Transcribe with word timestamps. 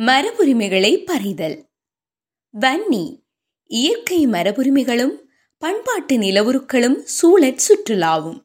மரபுரிமைகளை 0.00 1.04
பறிதல். 1.04 1.64
வன்னி 2.60 3.22
இயற்கை 3.66 4.26
மரபுரிமைகளும் 4.26 5.12
பண்பாட்டு 5.58 6.16
நிலவுருக்களும் 6.16 6.96
சூழற் 7.04 7.58
சுற்றுலாவும். 7.68 8.40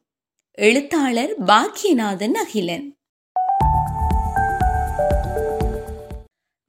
எழுத்தாளர் 0.52 1.44
பாக்கியநாதன் 1.44 2.34
அகிலன். 2.34 2.96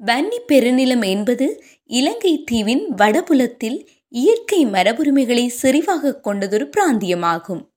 வன்னி 0.06 0.40
பெருநிலம் 0.48 1.06
என்பது 1.06 1.64
இலங்கை 1.84 2.44
தீவின் 2.44 2.94
வடபுலத்தில் 2.96 3.88
இயற்கை 4.10 4.66
மரபுரிமைகளை 4.66 5.50
செறிவாக 5.62 6.20
கொண்டதொரு 6.20 6.70
பிராந்தியமாகும். 6.78 7.68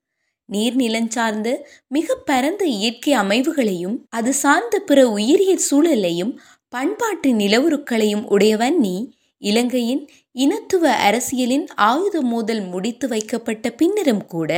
நீர்நிலஞ்சார்ந்த 0.52 1.56
மிக 1.88 2.14
பரந்த 2.14 2.64
இயற்கை 2.64 3.16
அமைவுகளையும் 3.16 3.96
அது 4.08 4.34
சார்ந்த 4.34 4.78
பிற 4.78 5.08
உயிரியல் 5.08 5.60
சூழலையும் 5.70 6.38
பண்பாட்டு 6.72 7.30
நிலவுருக்களையும் 7.32 8.24
உடையவன் 8.24 8.78
நீ. 8.78 8.94
இலங்கையின் 9.42 10.02
இனத்துவ 10.36 10.90
அரசியலின் 11.06 11.66
ஆயுத 11.86 12.16
மோதல் 12.22 12.62
முடித்து 12.64 13.06
வைக்கப்பட்ட 13.08 13.70
பின்னரும் 13.70 14.24
கூட 14.26 14.50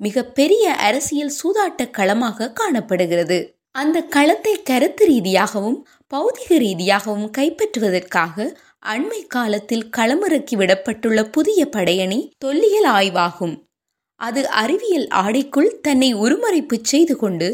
மிக 0.00 0.24
பெரிய 0.38 0.64
அரசியல் 0.88 1.36
சூதாட்ட 1.38 1.90
களமாக 1.90 2.52
காணப்படுகிறது. 2.52 3.38
அந்த 3.74 3.98
களத்தை 4.14 4.54
கருத்து 4.62 5.04
ரீதியாகவும் 5.06 5.78
பௌதிக 6.12 6.50
ரீதியாகவும் 6.56 7.30
கைப்பற்றுவதற்காக 7.38 8.46
அண்மை 8.86 9.20
காலத்தில் 9.26 9.88
களமிறக்கி 9.96 10.54
விடப்பட்டுள்ள 10.60 11.22
புதிய 11.30 11.60
படையணி 11.76 12.20
தொல்லியல் 12.38 12.88
ஆய்வாகும். 12.98 13.56
அது 14.20 14.42
அறிவியல் 14.62 15.08
ஆடைக்குள் 15.22 15.70
தன்னை 15.80 16.10
உருமறைப்பு 16.14 16.76
செய்து 16.82 17.16
கொண்டு 17.16 17.48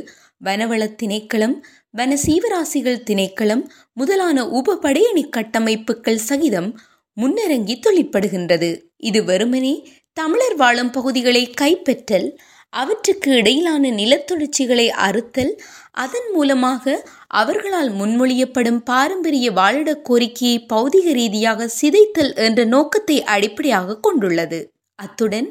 வனவள 0.44 0.82
திணைக்களம் 1.00 1.56
வன 1.94 2.16
சீவராசிகள் 2.16 3.04
திணைக்களம் 3.08 3.62
முதலான 3.92 4.48
உப 4.48 4.74
படையணி 4.74 5.22
கட்டமைப்புகள் 5.36 6.18
சகிதம் 6.28 6.70
முன்னரங்கி 7.16 7.80
தொழிற்படுகின்றது. 7.86 8.70
இது 8.96 9.24
வெறுமனே 9.24 9.88
தமிழர் 10.12 10.56
வாழும் 10.56 10.90
பகுதிகளை 10.90 11.44
கைப்பற்றல் 11.60 12.26
அவற்றுக்கு 12.72 13.30
இடையிலான 13.30 13.90
நிலத்தொழிற்சிகளை 13.90 14.86
அறுத்தல் 14.88 15.52
அதன் 15.90 16.28
மூலமாக 16.32 17.04
அவர்களால் 17.28 17.90
முன்மொழியப்படும் 17.90 18.80
பாரம்பரிய 18.84 19.52
வாழிட 19.52 19.94
கோரிக்கையை 20.02 20.66
பௌதிக 20.72 21.12
ரீதியாக 21.12 21.68
சிதைத்தல் 21.80 22.34
என்ற 22.34 22.64
நோக்கத்தை 22.64 23.22
அடிப்படையாக 23.24 24.00
கொண்டுள்ளது. 24.00 24.60
அத்துடன் 24.98 25.48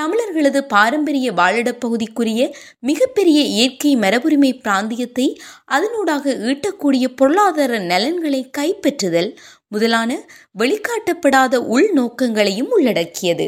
தமிழர்களது 0.00 0.60
பாரம்பரிய 0.66 1.32
வாழிடப் 1.32 1.80
பகுதிக்குரிய 1.80 2.42
மிகப்பெரிய 2.78 3.40
இயற்கை 3.42 3.96
மரபுரிமை 3.96 4.52
பிராந்தியத்தை 4.60 5.26
அதனூடாக 5.70 6.34
ஈட்டக்கூடிய 6.46 7.04
பொருளாதார 7.16 7.78
நலன்களை 7.78 8.50
கைப்பற்றுதல் 8.58 9.30
முதலான 9.68 10.10
வெளிக்காட்டப்படாத 10.58 11.60
உள்நோக்கங்களையும் 11.74 12.70
உள்ளடக்கியது. 12.70 13.46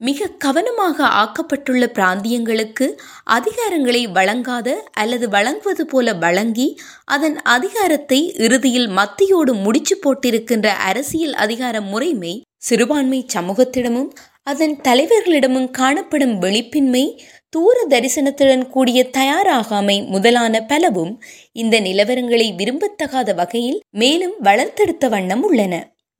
மிக 0.00 0.26
கவனமாக 0.38 1.04
ஆக்கப்பட்டுள்ள 1.20 1.84
பிராந்தியங்களுக்கு 1.94 2.86
அதிகாரங்களை 3.24 4.12
வழங்காத 4.12 4.68
அல்லது 4.92 5.28
வழங்குவது 5.28 5.84
போல 5.86 6.14
வழங்கி 6.14 6.66
அதன் 7.04 7.36
அதிகாரத்தை 7.46 8.20
இறுதியில் 8.36 8.88
மத்தியோடு 8.88 9.54
முடிச்சு 9.54 9.96
போட்டிருக்கின்ற 9.96 10.68
அரசியல் 10.86 11.34
அதிகார 11.34 11.80
முறைமை 11.80 12.34
சிறுபான்மை 12.56 13.26
சமூகத்திடமும் 13.34 14.10
அதன் 14.42 14.80
தலைவர்களிடமும் 14.80 15.70
காணப்படும் 15.70 16.42
வெளிப்பின்மை 16.42 17.18
தூர 17.48 17.86
தரிசனத்துடன் 17.88 18.68
கூடிய 18.68 19.06
தயாராகாமை 19.12 20.06
முதலான 20.06 20.62
பலவும் 20.62 21.22
இந்த 21.52 21.80
நிலவரங்களை 21.80 22.48
விரும்பத்தகாத 22.56 23.34
வகையில் 23.34 23.80
மேலும் 23.90 24.34
வளர்த்தெடுத்த 24.42 25.08
வண்ணம் 25.08 25.42
உள்ளன. 25.42 25.74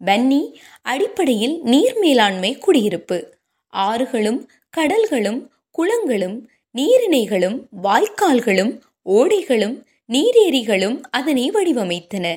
வன்னி 0.04 0.54
அடிப்படையில் 0.82 1.60
நீர் 1.62 1.98
மேலாண்மை 1.98 2.58
குடியிருப்பு. 2.58 3.34
ஆறுகளும் 3.72 4.40
கடல்களும் 4.76 5.40
குளங்களும் 5.70 6.48
நீரிணைகளும் 6.74 7.58
வாய்க்கால்களும் 7.82 8.78
ஓடைகளும் 9.04 9.76
நீரேரிகளும் 10.12 11.00
அதனை 11.10 11.50
வடிவமைத்தன. 11.50 12.36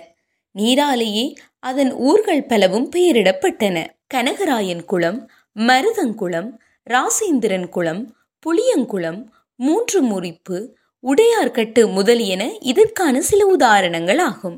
நீராலேயே 0.55 1.35
அதன் 1.59 1.93
ஊர்கள் 1.93 2.45
பலவும் 2.45 2.91
பெயரிடப்பட்டன. 2.95 3.85
கனகராயன் 4.13 4.85
குளம் 4.85 5.29
மருதங்குளம் 5.55 6.49
ராசேந்திரன் 6.89 7.69
குளம் 7.69 8.01
புளியங்குளம் 8.43 9.21
மூன்று 9.59 9.99
முறிப்பு 10.03 10.57
உடையார்கட்டு 11.03 11.91
முதலியன 11.91 12.43
இதற்கான 12.59 13.21
சில 13.21 13.45
உதாரணங்கள் 13.45 14.17
ஆகும். 14.19 14.57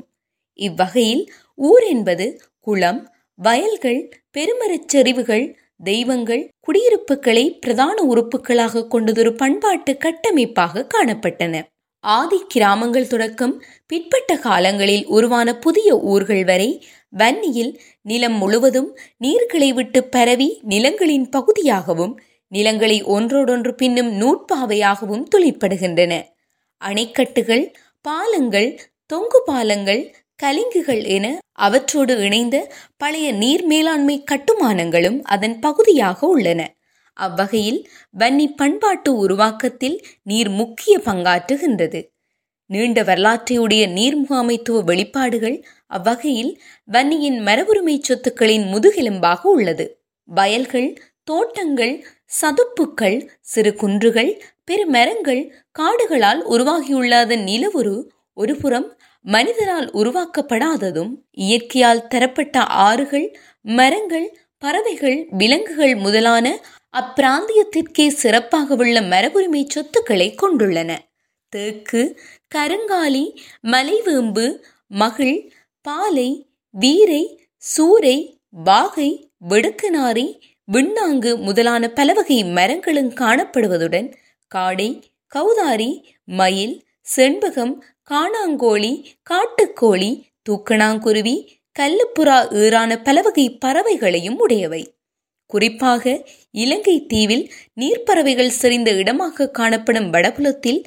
இவ்வகையில் 0.58 1.32
ஊர் 1.54 1.82
என்பது 1.82 2.26
குளம் 2.60 3.00
வயல்கள் 3.38 4.00
பெருமரச் 4.38 4.88
செறிவுகள் 4.88 5.46
தெய்வங்கள் 5.84 6.48
குடியிருப்புகளை 6.60 7.58
பிரதான 7.58 7.96
உறுப்புகளாக 8.02 8.86
கொண்டதொரு 8.86 9.32
பண்பாட்டு 9.36 9.96
கட்டமைப்பாக 9.96 10.86
காணப்பட்டன. 10.94 11.62
ஆதி 12.04 12.38
கிராமங்கள் 12.48 13.06
தொடக்கம் 13.06 13.62
பிற்பட்ட 13.86 14.36
காலங்களில் 14.36 15.06
உருவான 15.06 15.48
புதிய 15.56 15.98
ஊர்கள் 15.98 16.44
வரை 16.44 16.70
வன்னியில் 17.12 17.80
நிலம் 18.02 18.32
முழுவதும் 18.32 18.98
நீர்களை 19.20 19.74
விட்டு 19.74 20.04
பரவி 20.04 20.60
நிலங்களின் 20.62 21.28
பகுதியாகவும் 21.28 22.14
நிலங்களை 22.52 23.02
ஒன்றோடொன்று 23.02 23.74
பின்னும் 23.74 24.10
நூற்பாவையாகவும் 24.20 25.24
துளிப்படுகின்றன. 25.36 26.12
அணைக்கட்டுகள் 26.80 27.64
பாலங்கள் 28.00 28.80
தொங்கு 29.06 29.42
பாலங்கள் 29.46 30.02
கலிங்குகள் 30.42 31.04
என 31.04 31.26
அவற்றோடு 31.52 32.14
இணைந்த 32.18 32.56
பழைய 32.96 33.32
நீர் 33.32 33.64
மேலாண்மை 33.64 34.24
கட்டுமானங்களும் 34.30 35.18
அதன் 35.22 35.58
பகுதியாக 35.58 36.26
உள்ளன. 36.26 36.60
அவ்வகையில் 37.16 37.80
வன்னி 38.18 38.46
பண்பாட்டு 38.56 39.16
உருவாக்கத்தில் 39.16 40.06
நீர் 40.22 40.50
முக்கிய 40.50 40.98
பங்காற்றுகின்றது. 40.98 42.00
நீண்ட 42.70 43.02
வரலாற்றையுடைய 43.02 43.82
நீர்முகாமைத்துவ 43.98 44.80
வெளிப்பாடுகள் 44.84 45.64
அவ்வகையில் 45.86 46.60
வன்னியின் 46.92 47.38
மரபுரிமை 47.40 47.96
சொத்துக்களின் 48.00 48.66
முதுகெலும்பாக 48.72 49.40
உள்ளது. 49.42 49.86
வயல்கள் 50.24 50.88
தோட்டங்கள் 51.24 51.94
சதுப்புக்கள் 52.40 53.18
சிறு 53.40 53.74
குன்றுகள் 53.74 54.42
பெருமரங்கள் 54.66 55.42
காடுகளால் 55.78 56.42
உருவாகியுள்ள 56.44 57.18
அதன் 57.18 57.44
நிலவுரு 57.44 57.96
ஒருபுறம் 58.34 58.88
மனிதரால் 59.24 59.88
உருவாக்கப்படாததும் 59.92 61.12
இயற்கையால் 61.30 62.06
தரப்பட்ட 62.06 62.58
ஆறுகள் 62.60 63.38
மரங்கள் 63.60 64.28
பறவைகள் 64.58 65.26
விலங்குகள் 65.30 65.94
முதலான 65.96 66.46
அப்பிராந்தியத்திற்கே 66.92 68.08
சிறப்பாக 68.08 68.74
உள்ள 68.74 69.00
மரபுரிமை 69.00 69.62
சொத்துக்களை 69.66 70.34
கொண்டுள்ளன. 70.42 70.90
தேக்கு 71.52 72.00
கருங்காலி 72.54 73.24
மலைவேம்பு 73.66 74.46
மகிழ் 74.90 75.38
பாலை 75.84 76.28
வீரை 76.74 77.22
சூரை 77.64 78.16
வாகை 78.64 79.10
வெடுக்குநாரி 79.48 80.26
விண்ணாங்கு 80.72 81.30
முதலான 81.38 81.88
பலவகை 81.88 82.38
மரங்களும் 82.56 83.12
காணப்படுவதுடன் 83.14 84.08
காடை 84.54 84.90
கௌதாரி 85.32 85.90
மயில் 86.24 86.76
செண்பகம் 87.16 87.74
காணாங்கோழி 88.10 88.92
காட்டுக்கோழி 89.30 90.10
தூக்கணாங்குருவி 90.48 91.36
கல்லுப்புறா 91.76 92.38
ஈரான 92.60 92.92
பலவகை 93.02 93.58
பறவைகளையும் 93.64 94.38
உடையவை. 94.38 94.82
குறிப்பாக 95.50 96.04
இலங்கை 96.54 97.06
தீவில் 97.06 97.44
நீர்ப்பறவைகள் 97.80 98.56
செறிந்த 98.60 98.90
இடமாக 98.94 99.48
காணப்படும் 99.50 100.12
வடபுலத்தில் 100.12 100.80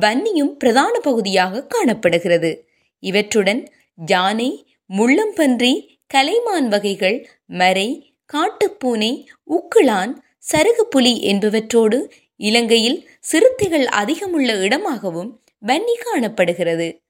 வன்னியும் 0.00 0.56
பிரதான 0.58 1.00
பகுதியாக 1.00 1.66
காணப்படுகிறது. 1.66 2.68
இவற்றுடன் 2.98 3.68
யானை 4.06 4.76
முள்ளம்பன்றி 4.96 5.86
கலைமான் 6.14 6.68
வகைகள் 6.68 7.28
மரை 7.46 8.14
காட்டுப்பூனை 8.32 9.24
சருகு 9.44 10.22
சருகுப்புலி 10.50 11.14
என்பவற்றோடு 11.32 12.10
இலங்கையில் 12.36 13.10
சிறுத்தைகள் 13.20 13.84
அதிகமுள்ள 13.84 14.60
இடமாகவும் 14.60 15.40
வன்னி 15.66 15.94
காணப்படுகிறது. 16.00 17.00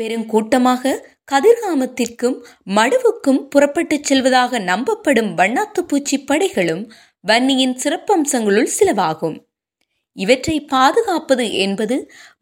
பெருங்கூட்டமாக 0.00 0.98
கதிர்காமத்திற்கும் 1.32 2.44
மடுவுக்கும் 2.66 3.48
புறப்பட்டுச் 3.48 4.04
செல்வதாக 4.04 4.58
நம்பப்படும் 4.58 5.36
வண்ணாத்துப்பூச்சி 5.38 6.16
படைகளும் 6.26 6.90
வன்னியின் 7.28 7.76
சிறப்பம்சங்களுள் 7.84 8.68
சிலவாகும். 8.78 9.36
இவற்றை 10.16 10.56
பாதுகாப்பது 10.64 11.52
என்பது 11.52 11.96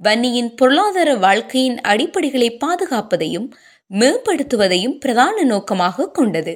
வன்னியின் 0.04 0.50
பொருளாதார 0.56 1.10
வாழ்க்கையின் 1.16 1.78
அடிப்படைகளை 1.88 2.48
பாதுகாப்பதையும் 2.64 3.48
மேம்படுத்துவதையும் 3.90 4.98
பிரதான 4.98 5.42
நோக்கமாக 5.42 6.10
கொண்டது. 6.10 6.54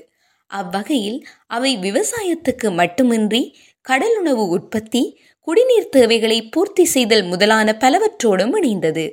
அவ்வகையில் 0.51 1.19
அவை 1.47 1.73
விவசாயத்துக்கு 1.77 2.69
மட்டுமின்றி 2.71 3.43
கடலுணவு 3.89 4.45
உற்பத்தி 4.49 5.03
குடிநீர் 5.41 5.89
தேவைகளை 5.89 6.39
பூர்த்தி 6.49 6.85
செய்தல் 6.85 7.25
முதலான 7.25 7.77
பலவற்றோடும் 7.81 8.55
இணைந்தது. 8.57 9.05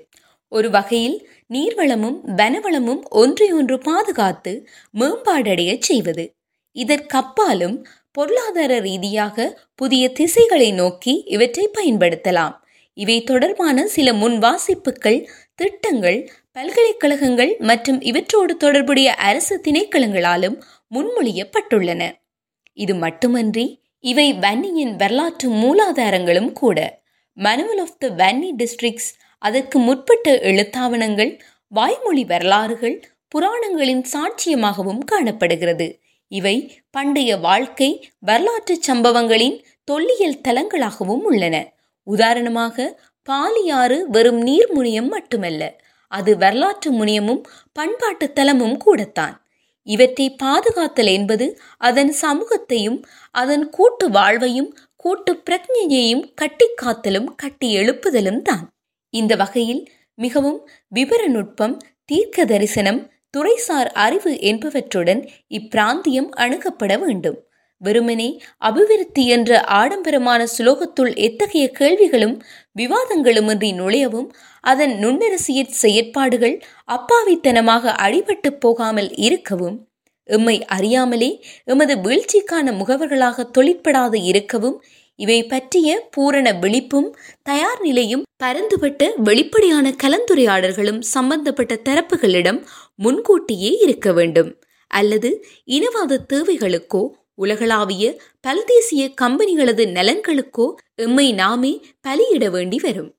ஒரு 0.52 0.70
வகையில் 0.70 1.18
நீர்வளமும் 1.54 2.18
வனவளமும் 2.38 3.02
ஒன்றையொன்று 3.12 3.76
பாதுகாத்து 3.82 4.54
மேம்பாடடையச் 5.00 5.86
செய்வது. 5.90 6.26
இதற்கப்பாலும் 6.76 7.76
பொருளாதார 8.16 8.80
ரீதியாக 8.80 9.62
புதிய 9.76 10.10
திசைகளை 10.10 10.72
நோக்கி 10.72 11.24
இவற்றை 11.26 11.70
பயன்படுத்தலாம். 11.78 12.56
இவை 12.94 13.24
தொடர்பான 13.24 13.88
சில 13.88 14.14
முன் 14.14 14.38
வாசிப்புகள் 14.40 15.30
திட்டங்கள் 15.56 16.32
பல்கலைக்கழகங்கள் 16.52 17.56
மற்றும் 17.60 18.02
இவற்றோடு 18.02 18.58
தொடர்புடைய 18.58 19.14
அரசு 19.14 19.62
திணைக்களங்களாலும் 19.64 20.62
முன்மொழியப்பட்டுள்ளன. 20.96 22.12
இது 22.74 22.96
மட்டுமன்றி 22.96 23.82
இவை 24.00 24.34
வன்னியின் 24.34 24.96
வரலாற்று 24.96 25.50
மூலாதாரங்களும் 25.50 26.52
கூட. 26.52 27.02
Manual 27.34 27.78
of 27.78 28.00
the 28.00 28.10
Vanni 28.10 28.50
districts 28.58 29.12
அதற்கு 29.38 29.80
முற்பட்ட 29.80 30.40
எழுத்தாவணங்கள் 30.40 31.40
வாய்மொழி 31.68 32.24
வரலாறுகள் 32.24 33.04
புராணங்களின் 33.28 34.06
சாட்சியமாகவும் 34.14 35.04
காணப்படுகிறது. 35.06 36.03
இவை 36.32 36.84
பண்டைய 36.90 37.32
வாழ்க்கை 37.40 37.90
வரலாற்று 38.20 38.76
சம்பவங்களின் 38.82 39.58
தொல்லியல் 39.84 40.42
தலங்களாகவும் 40.48 41.24
உள்ளன. 41.30 41.56
உதாரணமாக 42.08 42.86
பாலியாறு 43.28 43.98
வெறும் 44.08 44.42
நீர் 44.42 44.72
முனியம் 44.72 45.08
மட்டுமல்ல 45.08 45.62
அது 46.08 46.32
வரலாற்று 46.38 46.90
முனியமும் 46.92 47.42
பண்பாட்டு 47.74 48.26
தலமும் 48.36 48.78
கூடத்தான். 48.78 49.36
இவற்றை 49.88 50.36
பாதுகாத்தல் 50.44 51.12
என்பது 51.12 51.46
அதன் 51.78 52.12
சமூகத்தையும் 52.22 53.00
அதன் 53.32 53.70
கூட்டு 53.70 54.10
வாழ்வையும் 54.10 54.70
கூட்டு 54.96 55.32
பிரஜையையும் 55.50 56.24
கட்டி 56.36 56.68
காத்தலும் 56.82 57.30
கட்டி 57.36 57.78
எழுப்புதலும் 57.78 58.42
தான். 58.42 58.66
இந்த 59.14 59.36
வகையில் 59.36 59.82
மிகவும் 60.16 60.60
விபர 60.96 61.22
நுட்பம் 61.28 61.76
தீர்க்க 62.06 62.46
தரிசனம் 62.46 63.02
துறைசார் 63.34 63.90
அறிவு 63.94 64.32
என்பவற்றுடன் 64.42 65.22
இப்பிராந்தியம் 65.50 66.30
அணுகப்பட 66.36 67.00
வேண்டும். 67.00 67.40
வெறுமனே 67.82 68.28
அபிவிருத்தி 68.58 69.24
என்ற 69.28 69.62
ஆடம்பரமான 69.62 70.42
சுலோகத்துள் 70.58 71.16
எத்தகைய 71.18 71.70
கேள்விகளும் 71.70 72.36
விவாதங்களுமின்றி 72.78 73.70
நுழையவும் 73.74 74.30
அதன் 74.64 74.94
நுண்ணரசியற் 75.00 75.80
செயற்பாடுகள் 75.82 76.56
அப்பாவித்தனமாக 76.88 77.94
அடிபட்டு 78.02 78.52
போகாமல் 78.60 79.10
இருக்கவும் 79.18 79.78
எம்மை 80.30 80.66
அறியாமலே 80.66 81.32
எமது 81.66 81.96
வீழ்ச்சிக்கான 81.96 82.72
முகவர்களாக 82.74 83.46
தொழிற்படாது 83.58 84.20
இருக்கவும் 84.24 84.78
இவை 85.20 85.40
பற்றிய 85.44 85.88
பூரண 86.12 86.48
விழிப்பும் 86.54 87.10
தயார் 87.44 87.82
நிலையும் 87.82 88.24
பரந்துபட்ட 88.44 89.02
வெளிப்படையான 89.24 89.88
கலந்துரையாடல்களும் 90.04 91.02
சம்பந்தப்பட்ட 91.16 91.74
தரப்புகளிடம் 91.90 92.60
முன்கூட்டியே 92.96 93.72
இருக்க 93.82 94.14
வேண்டும். 94.14 94.52
அல்லது 94.92 95.30
இனவாத 95.66 96.22
தேவைகளுக்கோ 96.34 97.04
உலகளாவிய 97.36 98.06
பல்தேசிய 98.48 99.04
கம்பெனிகளது 99.22 99.84
நலன்களுக்கோ 99.98 100.66
எம்மை 100.96 101.28
நாமே 101.34 101.72
பலியிட 102.02 102.50
வேண்டி 102.50 102.80
வரும். 102.80 103.12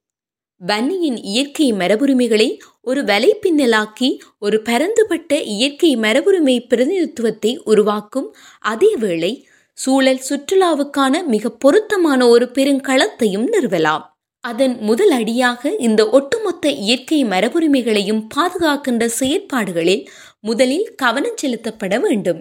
வன்னியின் 0.60 1.16
இயற்கை 1.22 1.72
மரபுரிமைகளை 1.72 2.48
ஒரு 2.80 3.00
வலைப்பின்னலாக்கி 3.04 4.08
ஒரு 4.38 4.62
பரந்துபட்ட 4.62 5.40
இயற்கை 5.54 5.90
மரபுரிமை 5.96 6.54
பிரதிநிதித்துவத்தை 6.68 7.52
உருவாக்கும் 7.64 8.28
அதேவேளை 8.64 9.32
சூழல் 9.78 10.20
சுற்றுலாவுக்கான 10.28 11.24
மிக 11.26 11.50
பொருத்தமான 11.50 12.28
ஒரு 12.28 12.50
பெருங்களத்தையும் 12.54 13.46
நிறுவலாம். 13.52 14.04
அதன் 14.40 14.78
முதல் 14.80 15.10
அடியாக 15.10 15.70
இந்த 15.78 16.08
ஒட்டுமொத்த 16.08 16.70
இயற்கை 16.70 17.24
மரபுரிமைகளையும் 17.24 18.22
பாதுகாக்கின்ற 18.34 19.04
செயற்பாடுகளில் 19.20 20.08
முதலில் 20.40 20.94
கவனம் 20.94 21.38
செலுத்தப்பட 21.42 22.00
வேண்டும். 22.00 22.40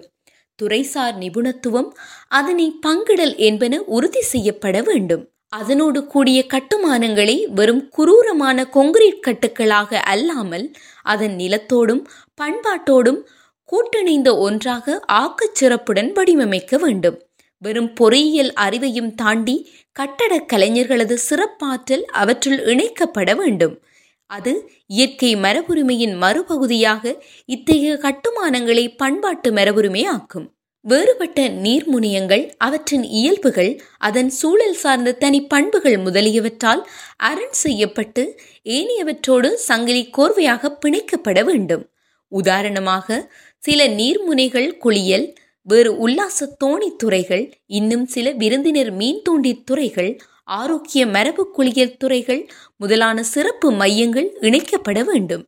துறைசார் 0.62 1.16
நிபுணத்துவம் 1.18 1.90
அதனை 2.28 2.66
பங்கிடல் 2.86 3.36
என்பன 3.36 3.80
உறுதி 3.86 4.20
செய்யப்பட 4.20 4.82
வேண்டும். 4.82 5.24
அதனோடு 5.48 6.06
கூடிய 6.06 6.46
கட்டுமானங்களை 6.46 7.46
வெறும் 7.54 7.88
குரூரமான 7.88 8.64
கொங்கிரீட் 8.72 9.24
கட்டுக்களாக 9.26 9.94
அல்லாமல் 9.94 10.66
அதன் 11.02 11.36
நிலத்தோடும் 11.36 12.02
பண்பாட்டோடும் 12.40 13.20
கூட்டணிந்த 13.64 14.38
ஒன்றாக 14.38 15.00
ஆக்கச் 15.12 15.54
சிறப்புடன் 15.54 16.12
வடிவமைக்க 16.12 16.76
வேண்டும். 16.76 17.22
வெறும் 17.58 17.92
பொறியியல் 17.92 18.52
அறிவையும் 18.60 19.14
தாண்டி 19.14 19.70
கட்டடக் 19.92 20.50
கலைஞர்களது 20.52 21.14
சிறப்பாற்றல் 21.14 22.04
அவற்றுள் 22.04 22.58
இணைக்கப்பட 22.64 23.36
வேண்டும். 23.36 23.82
அது 24.26 24.70
இயற்கை 24.86 25.36
மரபுரிமையின் 25.36 26.14
மறுபகுதியாக 26.14 27.14
இத்தகைய 27.44 27.98
கட்டுமானங்களை 28.02 28.96
பண்பாட்டு 28.96 29.52
மரபுரிமை 29.52 30.06
ஆக்கும். 30.06 30.52
வேறுபட்ட 30.80 31.48
நீர்முனியங்கள் 31.48 32.50
அவற்றின் 32.58 33.04
இயல்புகள் 33.04 33.82
அதன் 33.98 34.28
சூழல் 34.28 34.74
சார்ந்த 34.74 35.12
தனி 35.12 35.46
பண்புகள் 35.46 35.96
முதலியவற்றால் 35.96 36.86
அரண் 37.16 37.50
செய்யப்பட்டு 37.50 38.40
ஏனையவற்றோடு 38.64 39.52
சங்கிலி 39.52 40.10
கோர்வையாக 40.16 40.76
பிணைக்கப்பட 40.86 41.44
வேண்டும். 41.44 41.88
உதாரணமாக 42.28 43.32
சில 43.64 43.86
நீர்முனைகள் 43.88 44.68
குளியல் 44.76 45.26
வேறு 45.66 45.90
உல்லாச 46.08 46.48
தோணி 46.64 46.88
துறைகள் 46.96 47.44
இன்னும் 47.66 48.06
சில 48.06 48.30
விருந்தினர் 48.30 48.90
மீன் 48.90 49.22
தூண்டி 49.22 49.52
துறைகள் 49.62 50.10
ஆரோக்கிய 50.58 51.02
மரபு 51.06 51.44
குளியல் 51.50 51.96
துறைகள் 51.96 52.42
முதலான 52.76 53.22
சிறப்பு 53.22 53.68
மையங்கள் 53.72 54.28
இணைக்கப்பட 54.40 54.98
வேண்டும். 55.04 55.44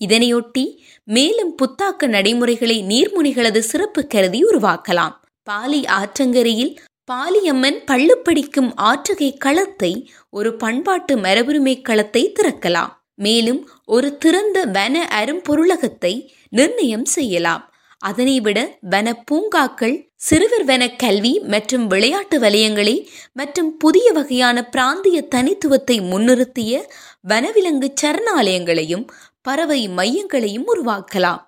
இதனையொட்டி 0.00 0.64
மேலும் 1.04 1.52
புத்தாக்க 1.62 2.06
நடைமுறைகளை 2.06 2.78
நீர்முனைகளது 2.82 3.58
சிறப்பு 3.70 4.06
கருதி 4.06 4.42
உருவாக்கலாம். 4.44 5.14
பாலி 5.42 5.82
ஆற்றங்கரையில் 5.98 6.72
பாலியம்மன் 7.08 7.78
பள்ளு 7.90 8.16
படிக்கும் 8.22 8.72
ஆற்றுகை 8.82 9.30
களத்தை 9.36 9.92
ஒரு 10.30 10.50
பண்பாட்டு 10.56 11.14
மரபுரிமை 11.16 11.76
களத்தை 11.82 12.22
திறக்கலாம். 12.32 12.92
மேலும் 13.14 13.70
ஒரு 13.86 14.18
திறந்த 14.18 14.64
வன 14.64 15.08
அரும்பொருளகத்தை 15.20 16.14
நிர்ணயம் 16.48 17.04
செய்யலாம். 17.04 17.64
அதனை 17.98 18.40
விட 18.40 18.78
வன 18.80 19.08
பூங்காக்கள் 19.24 19.96
சிறுவர் 20.14 20.64
வன 20.64 20.82
கல்வி 20.96 21.40
மற்றும் 21.40 21.86
விளையாட்டு 21.86 22.40
வலயங்களை 22.40 22.96
மற்றும் 23.32 23.76
புதிய 23.76 24.12
வகையான 24.12 24.68
பிராந்திய 24.68 25.22
தனித்துவத்தை 25.34 25.96
முன்னிறுத்திய 26.00 26.80
வனவிலங்கு 27.28 27.88
சரணாலயங்களையும் 28.02 29.06
பறவை 29.42 29.88
மையங்களையும் 29.88 30.68
உருவாக்கலாம். 30.74 31.40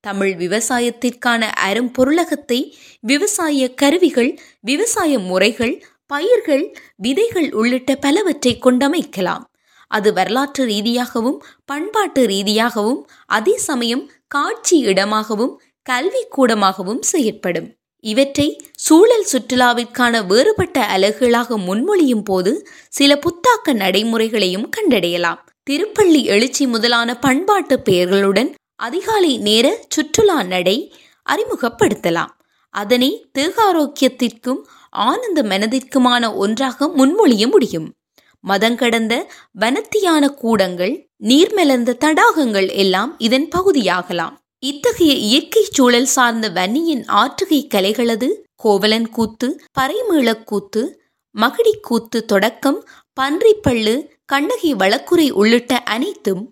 தமிழ் 0.00 0.34
விவசாயத்திற்கான 0.34 1.50
அரும்பொருளகத்தை 1.68 2.60
விவசாய 3.00 3.74
கருவிகள் 3.74 4.38
விவசாய 4.60 5.18
முறைகள் 5.18 5.84
பயிர்கள் 6.06 6.76
விதைகள் 6.96 7.52
உள்ளிட்ட 7.52 7.94
பலவற்றை 7.96 8.58
கொண்டமைக்கலாம். 8.58 9.44
அது 9.96 10.08
வரலாற்று 10.12 10.62
ரீதியாகவும் 10.64 11.38
பண்பாட்டு 11.64 12.22
ரீதியாகவும் 12.26 13.00
அதே 13.26 13.54
சமயம் 13.68 14.04
காட்சி 14.26 14.76
இடமாகவும் 14.90 15.54
கல்வி 15.86 16.22
கூடமாகவும் 16.30 17.02
செயற்படும். 17.10 17.68
இவற்றை 18.04 18.46
சூழல் 18.76 19.26
சுற்றுலாவிற்கான 19.32 20.14
வேறுபட்ட 20.26 20.78
அலகுகளாக 20.96 21.58
முன்மொழியும் 21.66 22.24
போது 22.24 22.52
சில 22.90 23.20
புத்தாக்க 23.24 23.72
நடைமுறைகளையும் 23.72 24.68
கண்டடையலாம். 24.76 25.40
திருப்பள்ளி 25.62 26.22
எழுச்சி 26.34 26.64
முதலான 26.66 27.18
பண்பாட்டு 27.18 27.76
பெயர்களுடன் 27.88 28.50
அதிகாலை 28.82 29.32
நேர 29.38 29.66
சுற்றுலா 29.88 30.38
நடை 30.52 30.78
அறிமுகப்படுத்தலாம். 31.26 32.32
அதனை 32.74 33.10
தேகாரோக்கியத்திற்கும் 33.38 34.62
ஆனந்த 34.90 35.40
மனதிற்குமான 35.42 36.24
ஒன்றாக 36.36 36.86
முன்மொழிய 36.96 37.44
முடியும். 37.50 37.88
மதங்கடந்த 38.48 39.26
வனத்தியான 39.60 40.28
கூடங்கள் 40.28 41.10
நீர்மலர்ந்த 41.20 41.96
தடாகங்கள் 42.04 42.72
எல்லாம் 42.72 43.18
இதன் 43.18 43.48
பகுதியாகலாம். 43.56 44.34
இத்தகைய 44.58 45.14
இயற்கை 45.14 45.66
சூழல் 45.70 46.06
சார்ந்த 46.06 46.48
வன்னியின் 46.48 47.04
ஆற்றுகை 47.06 47.66
கலைகளது 47.74 48.28
கோவலன் 48.54 49.08
கூத்து 49.08 49.60
பறைமேளக்கூத்து 49.80 50.82
மகிடி 51.34 51.72
கூத்து 51.80 52.24
தொடக்கம் 52.24 52.88
பன்றிப்பள்ளு 53.20 54.08
கண்ணகி 54.24 54.74
வழக்குரை 54.74 55.30
உள்ளிட்ட 55.30 55.78
அனைத்தும் 55.78 56.50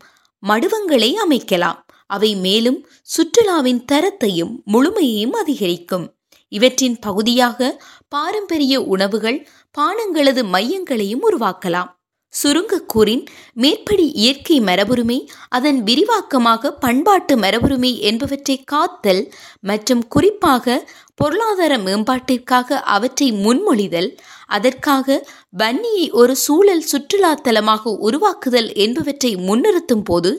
மடுவங்களை 0.49 1.14
அமைக்கலாம். 1.28 1.78
அவை 2.06 2.37
மேலும் 2.37 2.88
சுற்றுலாவின் 3.02 3.85
தரத்தையும் 3.92 4.54
முழுமையையும் 4.73 5.32
அதிகரிக்கும். 5.32 6.20
இவற்றின் 6.50 6.99
பகுதியாக 6.99 7.71
பாரம்பரிய 8.09 8.75
உணவுகள் 8.95 9.38
பானங்களது 9.78 10.42
மையங்களையும் 10.54 11.25
உருவாக்கலாம். 11.30 11.90
சுருங்கக்கூறின் 12.33 13.23
மேற்படி 13.54 14.04
இயற்கை 14.14 14.57
மரபுரிமை 14.61 15.16
அதன் 15.49 15.78
விரிவாக்கமாக 15.83 16.73
பண்பாட்டு 16.85 17.35
மரபுரிமை 17.37 17.92
என்பவற்றை 18.00 18.57
காத்தல் 18.64 19.23
மற்றும் 19.61 20.02
குறிப்பாக 20.09 20.76
பொருளாதார 21.14 21.73
மேம்பாட்டிற்காக 21.78 22.78
அவற்றை 22.95 23.28
முன்மொழிதல் 23.45 24.09
அதற்காக 24.50 25.16
வன்னியை 25.59 26.07
ஒரு 26.12 26.35
சூழல் 26.37 26.85
சுற்றுலாத்தலமாக 26.92 27.92
உருவாக்குதல் 27.99 28.71
என்பவற்றை 28.75 29.33
முன்னிறுத்தும் 29.49 30.04
போது 30.04 30.30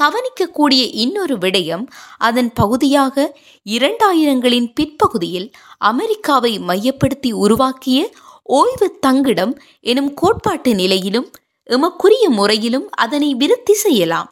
கவனிக்கக்கூடிய 0.00 0.82
இன்னொரு 0.94 1.36
விடயம் 1.38 1.84
அதன் 2.18 2.50
பகுதியாக 2.52 3.26
இரண்டாயிரங்களின் 3.66 4.70
பிற்பகுதியில் 4.74 5.48
அமெரிக்காவை 5.92 6.54
மையப்படுத்தி 6.70 7.32
உருவாக்கிய 7.44 8.00
ஓய்வு 8.42 8.88
தங்கிடம் 9.06 9.54
எனும் 9.80 10.12
கோட்பாட்டு 10.14 10.72
நிலையிலும் 10.74 11.28
எமக்குரிய 11.68 12.26
முறையிலும் 12.30 12.86
அதனை 12.96 13.30
விருத்தி 13.34 13.74
செய்யலாம். 13.74 14.28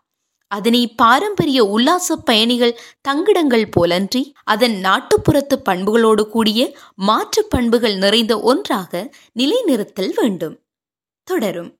அதனை 0.48 0.94
பாரம்பரிய 0.94 1.64
உல்லாச 1.64 2.16
பயணிகள் 2.16 2.78
தங்கிடங்கள் 3.08 3.64
போலன்றி 3.80 4.22
அதன் 4.44 4.76
நாட்டுப்புறத்து 4.82 5.56
பண்புகளோடு 5.64 6.28
கூடிய 6.28 6.78
மாற்று 6.94 7.44
பண்புகள் 7.44 7.96
நிறைந்த 7.96 8.40
ஒன்றாக 8.40 9.10
நிலைநிறுத்தல் 9.32 10.12
வேண்டும். 10.14 10.56
தொடரும். 11.24 11.70